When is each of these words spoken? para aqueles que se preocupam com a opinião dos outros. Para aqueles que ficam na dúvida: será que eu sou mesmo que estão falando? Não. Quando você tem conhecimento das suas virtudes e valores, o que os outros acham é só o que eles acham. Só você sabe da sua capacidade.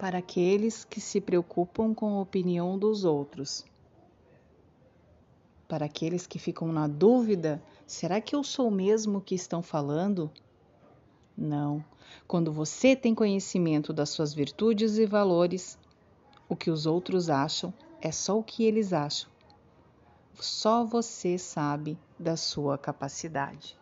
para 0.00 0.16
aqueles 0.16 0.82
que 0.82 0.98
se 0.98 1.20
preocupam 1.20 1.92
com 1.92 2.16
a 2.16 2.22
opinião 2.22 2.78
dos 2.78 3.04
outros. 3.04 3.66
Para 5.68 5.84
aqueles 5.84 6.26
que 6.26 6.38
ficam 6.38 6.72
na 6.72 6.88
dúvida: 6.88 7.62
será 7.86 8.18
que 8.18 8.34
eu 8.34 8.42
sou 8.42 8.70
mesmo 8.70 9.20
que 9.20 9.34
estão 9.34 9.62
falando? 9.62 10.30
Não. 11.36 11.84
Quando 12.26 12.50
você 12.50 12.96
tem 12.96 13.14
conhecimento 13.14 13.92
das 13.92 14.08
suas 14.08 14.32
virtudes 14.32 14.96
e 14.96 15.04
valores, 15.04 15.78
o 16.48 16.56
que 16.56 16.70
os 16.70 16.86
outros 16.86 17.28
acham 17.28 17.72
é 18.00 18.10
só 18.10 18.38
o 18.38 18.42
que 18.42 18.64
eles 18.64 18.94
acham. 18.94 19.30
Só 20.40 20.82
você 20.82 21.36
sabe 21.36 21.98
da 22.18 22.38
sua 22.38 22.78
capacidade. 22.78 23.79